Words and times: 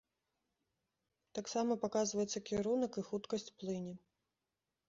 Таксама 1.39 1.77
паказваецца 1.85 2.43
кірунак 2.51 2.91
і 3.03 3.07
хуткасць 3.11 3.49
плыні. 3.61 3.95